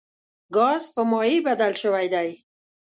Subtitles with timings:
[0.55, 2.29] ګاز په مایع بدل شوی دی.